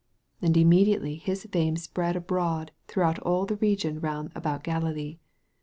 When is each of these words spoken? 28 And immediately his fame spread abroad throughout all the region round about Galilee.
28 0.39 0.47
And 0.47 0.57
immediately 0.57 1.15
his 1.17 1.43
fame 1.51 1.77
spread 1.77 2.15
abroad 2.15 2.71
throughout 2.87 3.19
all 3.19 3.45
the 3.45 3.57
region 3.57 3.99
round 3.99 4.31
about 4.33 4.63
Galilee. 4.63 5.19